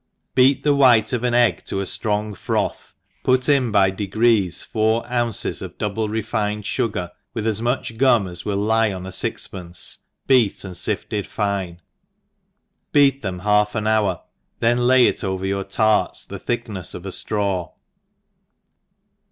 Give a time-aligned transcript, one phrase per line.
[0.33, 5.07] BEAT the white of an egg to a flrong froth, put in by degrees four
[5.07, 9.47] ounces of double refined fugar, with as much gum as will lie on a fix
[9.47, 11.83] pence, beat and fifted fine,
[12.91, 14.23] beat them half an hour,
[14.59, 17.69] then lay it over your tarts the thicknefs of a ftraw.